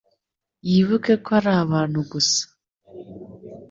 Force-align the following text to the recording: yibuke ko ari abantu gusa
yibuke 0.69 1.13
ko 1.23 1.29
ari 1.39 1.51
abantu 1.63 1.99
gusa 2.11 2.41